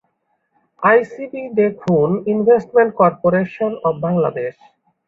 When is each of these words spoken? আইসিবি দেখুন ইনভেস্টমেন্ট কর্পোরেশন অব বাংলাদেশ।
আইসিবি 0.83 1.41
দেখুন 1.59 2.07
ইনভেস্টমেন্ট 2.33 2.91
কর্পোরেশন 3.01 3.71
অব 3.83 3.95
বাংলাদেশ। 4.05 4.53